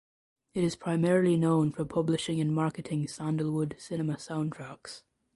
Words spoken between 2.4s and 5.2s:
and marketing Sandalwood cinema sound tracks.